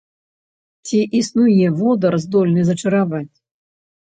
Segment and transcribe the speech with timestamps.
[0.87, 3.33] Ці існуе водар, здольны зачараваць?